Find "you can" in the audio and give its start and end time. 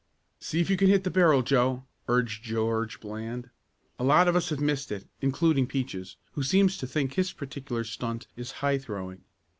0.71-0.87